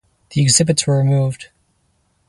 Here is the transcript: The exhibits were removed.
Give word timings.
The 0.31 0.41
exhibits 0.41 0.87
were 0.87 0.97
removed. 0.97 1.49